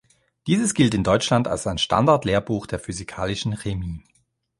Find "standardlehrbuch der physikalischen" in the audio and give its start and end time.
1.77-3.55